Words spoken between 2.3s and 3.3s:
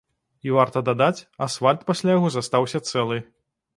застаўся цэлы.